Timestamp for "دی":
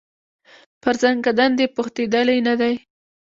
2.61-2.73